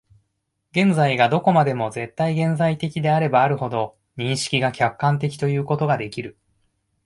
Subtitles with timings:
[0.71, 6.39] 現在がどこまでも絶対現在的であればあるほど、認識が客観的ということができる。